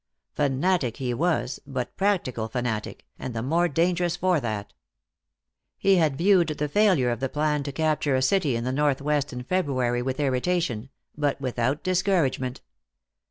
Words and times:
Fanatic 0.33 0.97
he 0.97 1.13
was, 1.13 1.59
but 1.67 1.95
practical 1.95 2.47
fanatic, 2.47 3.05
and 3.19 3.35
the 3.35 3.43
more 3.43 3.67
dangerous 3.67 4.15
for 4.15 4.39
that. 4.39 4.73
He 5.77 5.97
had 5.97 6.17
viewed 6.17 6.47
the 6.47 6.67
failure 6.67 7.11
of 7.11 7.19
the 7.19 7.29
plan 7.29 7.61
to 7.61 7.71
capture 7.71 8.15
a 8.15 8.21
city 8.23 8.55
in 8.55 8.63
the 8.63 8.71
northwest 8.71 9.31
in 9.31 9.43
February 9.43 10.01
with 10.01 10.19
irritation, 10.19 10.89
but 11.15 11.39
without 11.39 11.83
discouragement. 11.83 12.61